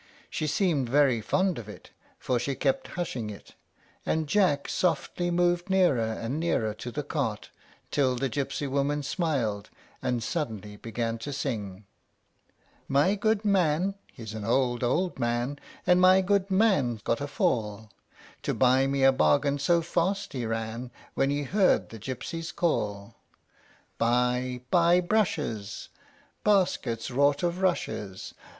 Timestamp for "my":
12.87-13.13, 16.01-16.21